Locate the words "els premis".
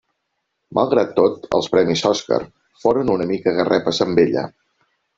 1.59-2.03